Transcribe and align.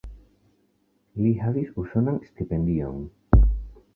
Li 1.25 1.33
havis 1.41 1.69
usonan 1.83 2.17
stipendion. 2.31 2.99